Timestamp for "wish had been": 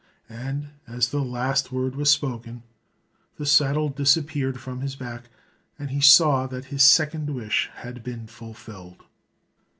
7.29-8.25